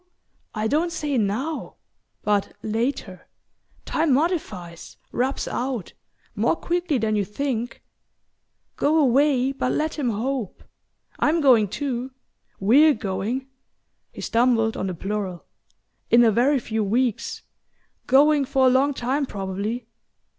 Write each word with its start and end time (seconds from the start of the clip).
I 0.55 0.65
don't 0.67 0.91
say 0.91 1.15
now. 1.19 1.75
But 2.23 2.55
later? 2.63 3.27
Time 3.85 4.11
modifies... 4.15 4.97
rubs 5.11 5.47
out... 5.47 5.93
more 6.35 6.55
quickly 6.55 6.97
than 6.97 7.15
you 7.15 7.23
think...Go 7.23 8.97
away, 8.97 9.51
but 9.51 9.71
let 9.73 9.99
him 9.99 10.09
hope...I'm 10.09 11.39
going 11.39 11.67
too 11.67 12.09
WE'RE 12.59 12.95
going" 12.95 13.47
he 14.11 14.21
stumbled 14.21 14.75
on 14.75 14.87
the 14.87 14.95
plural 14.95 15.45
"in 16.09 16.23
a 16.23 16.31
very 16.31 16.57
few 16.57 16.83
weeks: 16.83 17.43
going 18.07 18.43
for 18.43 18.65
a 18.65 18.71
long 18.71 18.95
time, 18.95 19.27
probably. 19.27 19.85